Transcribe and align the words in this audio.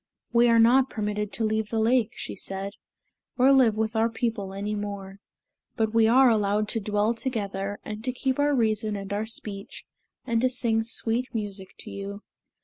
"We 0.33 0.49
are 0.49 0.57
not 0.57 0.89
permitted 0.89 1.31
to 1.33 1.43
leave 1.43 1.69
the 1.69 1.77
lake," 1.79 2.13
she 2.15 2.33
said, 2.35 2.73
"or 3.37 3.51
live 3.51 3.75
with 3.75 3.95
our 3.95 4.09
people 4.09 4.51
any 4.51 4.73
more. 4.73 5.19
But 5.75 5.93
we 5.93 6.07
are 6.07 6.27
allowed 6.27 6.67
to 6.69 6.79
dwell 6.79 7.13
together 7.13 7.79
and 7.85 8.03
to 8.05 8.11
keep 8.11 8.39
our 8.39 8.55
reason 8.55 8.95
and 8.95 9.13
our 9.13 9.27
speech, 9.27 9.85
and 10.25 10.41
to 10.41 10.49
sing 10.49 10.83
sweet 10.83 11.27
music 11.35 11.75
to 11.81 11.91
you." 11.91 12.23